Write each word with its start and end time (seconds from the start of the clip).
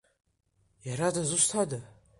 Иара 0.87 1.07
дызусҭада? 1.15 1.79